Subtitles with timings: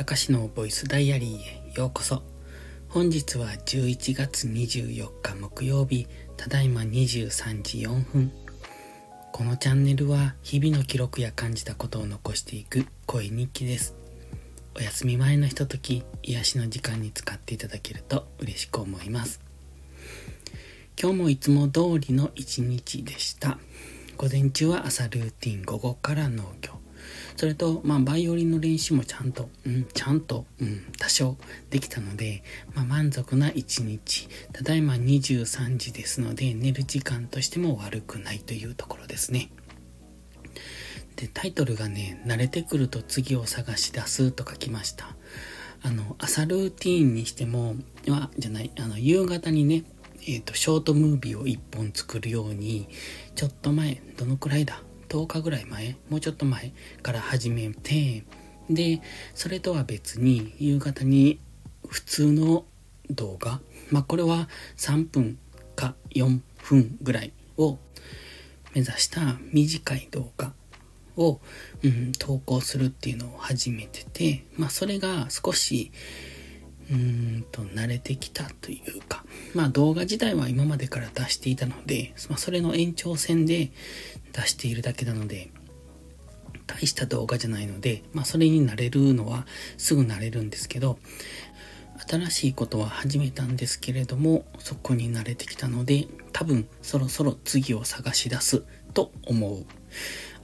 [0.00, 2.22] たかしのボイスダイアリーへようこそ。
[2.88, 6.06] 本日は11月24日木曜日、
[6.38, 8.32] ただいま23時4分。
[9.30, 13.94] このチャンネルは日々の記録や感じたことを残していく声日記です。
[14.74, 19.42] お休み前のひととき、癒しの時間に使っていただけると嬉しく思います。
[20.98, 23.58] 今日もいつも通りの一日でした。
[24.16, 26.79] 午前中は朝ルーティン、午後から農業。
[27.36, 31.36] それと、まあ、バイオリンの練習もちゃんと、うん、ちゃんと、うん、多少
[31.70, 32.42] できたので、
[32.74, 34.28] まあ、満足な一日。
[34.52, 39.50] ただいま23時ですので、寝る時間としても悪くないというところですね。
[41.16, 45.16] で、タイトルがね、慣れてくると次を探し出すと書きました。
[45.82, 47.74] あの、朝ルーティーンにしても、
[48.08, 49.84] は、じゃない、あの、夕方にね、
[50.26, 52.88] えっ、ー、と、ショートムービーを1本作るように、
[53.34, 54.82] ちょっと前、どのくらいだ？
[55.10, 58.24] 10日ぐらい前、もうちょっと前から始めて、
[58.70, 59.02] で、
[59.34, 61.40] それとは別に夕方に
[61.88, 62.64] 普通の
[63.10, 65.38] 動画、まあこれは3分
[65.74, 67.78] か4分ぐらいを
[68.72, 70.52] 目指した短い動画
[71.16, 71.40] を、
[71.82, 75.90] うん、投稿するっていうのを始めてて、まあそれが少し
[76.90, 79.24] うーんと慣れてきたというか、
[79.54, 83.70] まあ動画自体は今までから出していたので、まあ、それの延長線で
[84.32, 85.50] 出しているだけなので、
[86.66, 90.98] 大した動画じゃないので、まあそれに慣れるのはすぐ慣れるんですけど、
[92.08, 99.64] 新しいことは始めたんですけれども、そこに慣れてきたので、多分そろそろ次を探し出すと思う。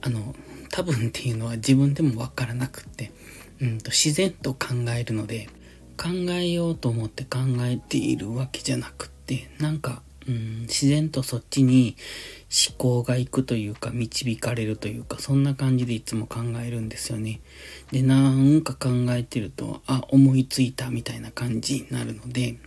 [0.01, 0.35] あの、
[0.69, 3.11] 多分っていうのは自分でもわからなくって、
[3.59, 5.49] うんと自然と考えるので、
[5.97, 11.95] 考えようと思って考えているわけじゃなくって、なんか、うん、自然とそっちに
[12.69, 17.41] 思考が行くというか、導かれるというか、そんな感じでいつも考えるんですよね。
[17.91, 22.57] で、なんか考えてると、あ、思いついたみたいな感じになるので、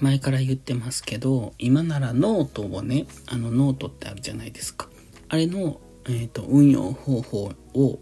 [0.00, 4.88] 前から言ってますけど、今ならノートをね、あのノートってあるじゃないですか。
[5.28, 7.98] あれの、えっ、ー、と、運用方法を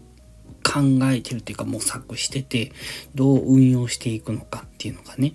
[0.69, 0.81] 考
[1.11, 2.71] えてるっていうか模索してて、
[3.15, 5.33] どう運用していくのかっていうのがね。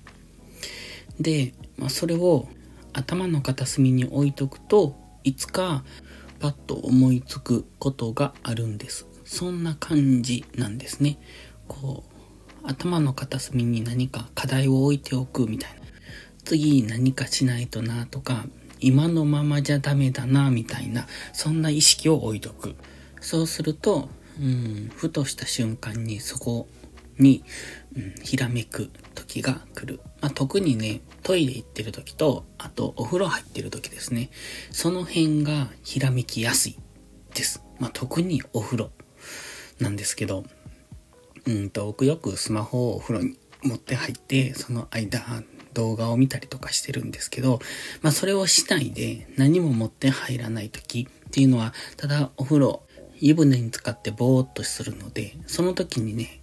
[1.18, 2.48] で、まあ、それを
[2.92, 5.84] 頭の片隅に置いとくと、いつか
[6.38, 9.06] パッと思いつくことがあるんです。
[9.24, 11.18] そんな感じなんですね。
[11.66, 12.14] こう、
[12.62, 15.80] 頭の片隅に何か課題を置いておくみたいな。
[16.44, 18.46] 次何かしないとなとか、
[18.78, 22.76] 今のままじゃダメだなみたいな、そんな意識を置いとく。
[23.20, 24.08] そうすると、
[24.40, 26.68] うん、ふとした瞬間にそこ
[27.18, 27.44] に、
[27.96, 30.00] うん、ひらめく時が来る。
[30.20, 34.30] まあ、特にね、トイレ行ってる時と、あとお風呂入ってる時ですね。
[34.70, 36.78] その辺がひらめきやすい
[37.34, 37.62] です。
[37.78, 38.90] まあ、特にお風呂
[39.80, 40.44] なんですけど、
[41.46, 45.42] うんと、僕よくスマホをお風呂に持って入って、その間、
[45.74, 47.60] 動画を見たりとかしてるんですけど、
[48.00, 52.83] まあそれをしないで何も持って入らない時っていうのは、ただお風呂
[53.26, 56.42] 湯船に使ってぼーっとするので、その時にね、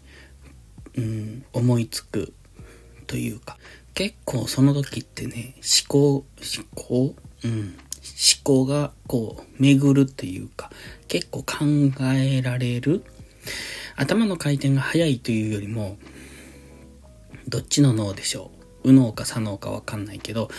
[0.97, 2.33] うん、思いつく
[3.05, 3.59] というか、
[3.93, 6.25] 結構その時ってね、思考、思
[6.73, 7.77] 考うん。
[8.01, 10.71] 思考がこう巡るっていうか、
[11.07, 11.65] 結構考
[12.15, 13.03] えられる
[13.95, 15.97] 頭の回転が速いというよりも、
[17.47, 18.49] どっちの脳でしょ
[18.83, 18.87] う？
[18.87, 20.49] 右脳か左脳かわかんないけど、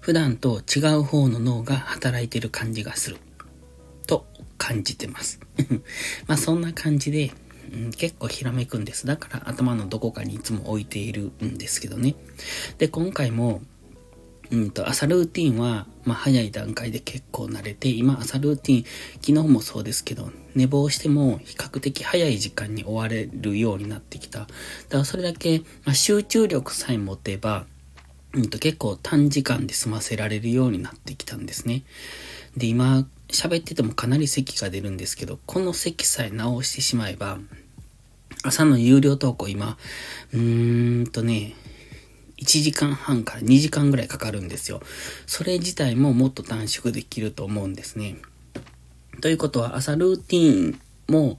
[0.00, 3.18] 普段と違う方の脳が働いてる感じがする。
[4.62, 5.40] 感じてます。
[6.28, 7.32] まあそんな感じで、
[7.72, 9.06] うん、結構ひらめくんです。
[9.08, 12.14] だから頭のどこかにいつも置いているんですけどね。
[12.78, 13.60] で、今回も、
[14.52, 18.84] うんと、朝ルーティンは、まあ、早い段階で結構慣れて、今朝ルーティン、
[19.20, 24.40] 昨日もそうですけど、寝坊しても比較的早い時間に終われるようになってきた。
[24.40, 24.52] だか
[24.98, 27.66] らそれだけ、まあ、集中力さえ持てば、
[28.34, 31.82] うんと、結構短時間で済ませられるようになってきたんですね。
[32.56, 37.38] で、今、喋っててもかなり咳が出るんですけど、この咳さえ直してしまえば、
[38.44, 39.78] 朝の有料投稿今、
[40.32, 41.54] うーんとね、
[42.38, 44.82] 1時間半から2時間ぐらいかかるんですよ。
[45.26, 48.16] それ自体ももっと短縮できると思うんですね。
[49.20, 51.38] ということは朝ルーティンも、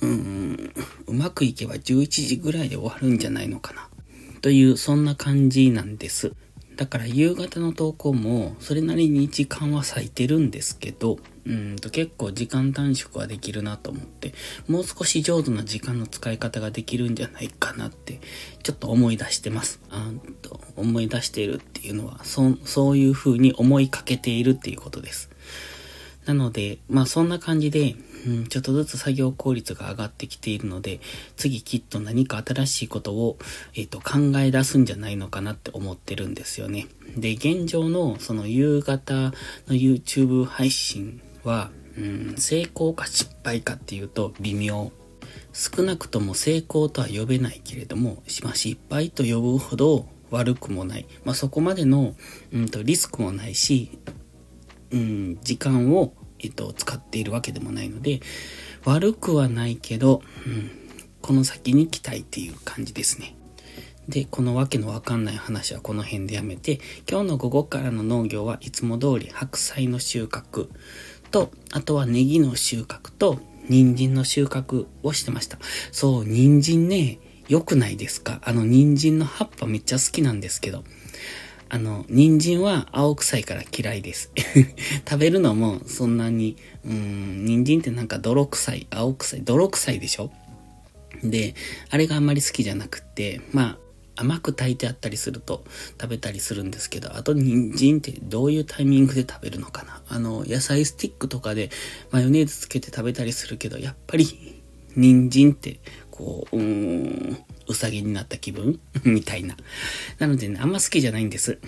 [0.00, 0.72] うーん、
[1.06, 3.88] うまくいけば11時ぐらいで終わるんじゃないのかな。
[4.42, 6.32] という、そんな感じなんです。
[6.82, 14.34] だから夕方の投稿もそれなりに時間は割いてるんですけど、うんと結構時間短縮はできるなと思って、
[14.66, 18.18] もう少し上手な時間の使い方ができるんじゃないかなって、
[18.64, 19.80] ちょっと思い出してます。
[19.90, 20.10] あ
[20.42, 25.30] と思い出しているっていうのは、そそういう風に思いかけているっていうことです。
[26.26, 27.96] なので、まあそんな感じで、
[28.26, 31.00] うん、ちょっとずつ作業効率が上がってきているので、
[31.36, 33.38] 次きっと何か新しいことを、
[33.74, 36.86] えっ、ー、と、考え出すんじゃないのかなって思ってるんですよね。
[37.16, 39.32] で、現状のその夕方の
[39.70, 44.92] YouTube 配信は、うん、成功か失敗かっていうと微妙。
[45.52, 51.06] 少なくとも成功とは呼べないけれども、まあ、失敗と呼ぶほど悪くもない。
[51.24, 52.14] まあ、そこまでの、
[52.52, 53.98] うんと、リスクもないし、
[54.92, 58.20] うん、時間をえっと、使っているわけでもないので、
[58.84, 60.72] 悪くはないけど、うん、
[61.20, 63.36] この先に期待っていう感じですね。
[64.08, 70.68] で、このわけのわかんない話はこの辺でやめて、今日の午後からの農業はいつも通り白菜の収穫
[71.30, 73.38] と、あとはネギの収穫と、
[73.68, 75.58] 人参の収穫をしてました。
[75.92, 78.40] そう、人参ね、良くないですか？
[78.42, 80.82] あの人参の葉っぱめっちゃ好きなんですけど、
[81.74, 84.30] あの、人参は青臭いから嫌いです。
[85.08, 90.30] 食べるのもそんなに、うん、人参ってなんか泥臭い、青臭い、泥臭いでしょ？
[91.24, 91.54] で、
[91.88, 93.78] あれがあんまり好きじゃなくって、ま
[94.16, 95.64] あ、甘く炊いてあったりすると
[95.98, 100.02] 食べたりするんですけど、あと人参ってどういうタイミングで食べるのかな？
[100.10, 101.70] あの、野菜スティックとかで
[102.10, 104.60] マヨネーズつけて食べたりするけど、やっぱり
[104.94, 105.80] 人参って
[106.10, 106.62] こう、うー
[107.32, 108.78] ん、うさぎになった気分？
[109.10, 109.56] みたいな。
[110.18, 111.58] なのでね、あんま好きじゃないんです。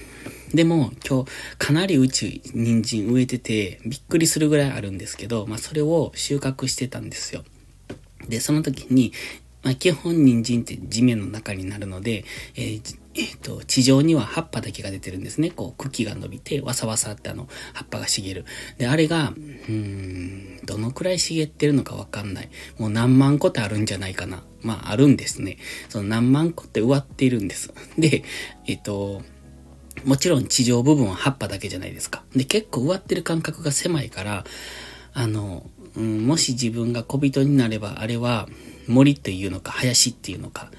[0.53, 7.45] でも、今日、かなり宇宙、人参植えてて、びっくりするぐらいあるんですけど、まあ、それを収穫してたんですよ。
[8.29, 9.13] で、その時に、
[9.65, 12.25] まあ、基本人参って地面の中になるので、
[12.55, 15.51] えーえっ、と、地上には葉っぱだけが出てるんですね。
[15.51, 18.45] こう、茎が伸びて、わさわさってあの、葉っぱが茂る。
[18.77, 22.51] で、あれが、うーん、どのくらい茂ってるのかわかんない。
[22.77, 24.43] もう何万個ってあるんじゃないかな。
[24.63, 25.59] まあ、あるんですね。
[25.89, 27.73] その何万個って植わっているんです。
[27.97, 28.25] で、
[28.67, 29.23] えっ、と、
[30.05, 32.25] もちろん地上部分は葉っぱだけじゃないですか。
[32.35, 34.45] で、結構植わってる感覚が狭いから、
[35.13, 38.49] あの、うん、もし自分が小人になれば、あれは
[38.87, 40.71] 森っていうのか、林っていうのか、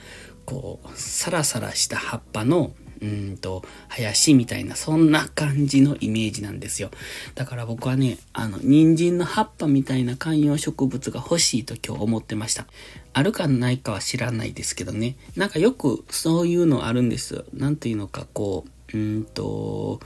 [0.46, 6.92] こう、サラサラした葉っぱの、うんと、林みたいな、そんな感じのイメージなんですよ。
[7.36, 12.68] だから僕はね、あの、人参の葉っぱみたいな観葉植物が欲しいと今日思ってました。
[13.14, 15.16] あるかないかは知らないですけどね。
[15.36, 17.44] なんかよくそういうのあるんですよ。
[17.54, 20.00] なんていうのか、こう、うんと、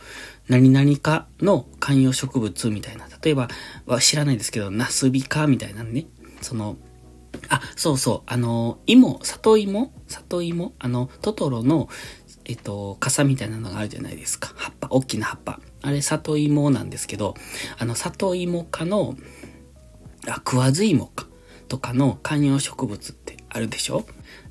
[0.47, 3.07] 何々かの観葉植物みたいな。
[3.21, 3.49] 例えば、
[3.85, 6.07] は知らないですけど、ナスビカみたいなね。
[6.41, 6.77] その、
[7.47, 9.93] あ、そうそう、あの、芋、里芋？
[10.07, 10.73] 里芋？
[10.79, 11.89] あの、トトロの、
[12.45, 14.51] えっと、傘みたいなのがあるじゃないですか。
[14.55, 15.59] 葉っぱ、大きな葉っぱ。
[15.81, 17.35] あれ、里芋なんですけど、
[17.77, 19.15] あの、里芋科の、
[20.27, 21.27] あ、食わず芋か、
[21.67, 24.05] とかの観葉植物ってあるでしょ？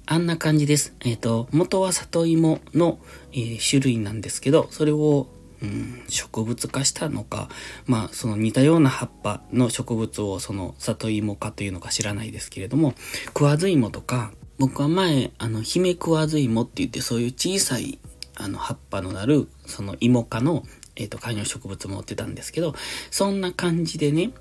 [0.06, 0.94] あんな感じです。
[1.00, 2.98] えっ、と、元は里芋の、
[3.32, 5.28] えー、種類なんですけど、それを
[5.62, 7.48] うん、植物化したのか、
[7.86, 12.94] まあ、その似たような葉っぱの植物をその里芋化というのか知らないですけれども、
[13.26, 17.98] 食わず芋とか、僕は前、あの、姫食わず芋って言ってそういう小さい、
[18.36, 20.64] あの、葉っぱのなる、その芋化の、
[20.96, 22.74] えっ、ー、と、観葉植物持ってたんですけど、
[23.10, 24.32] そんな感じでね、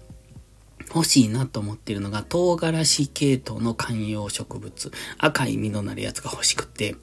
[0.93, 6.95] 欲しいなと思ってるのが、唐辛子系統の観葉植物、赤い実のなるやつが欲しくて、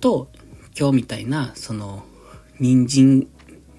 [0.00, 0.30] と、
[0.78, 2.04] 今日みたいな、その、
[2.62, 3.28] 人参、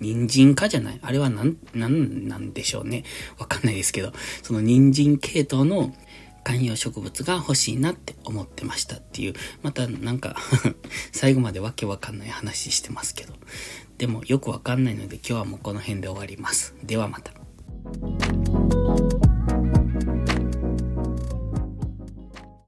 [0.01, 0.99] 人参かじゃない？
[1.01, 3.03] あれはなん、なんなんでしょうね。
[3.39, 4.11] わかんないですけど、
[4.43, 5.95] その人参系統の
[6.43, 10.35] 観葉植物が欲しいなって思ってましたっていう、またなんか
[11.13, 13.33] 最後までわけわかんない話してますけど。
[13.97, 16.75] でもよくわかんないので今日はもうこの辺で終わります。
[16.83, 17.31] ではまた。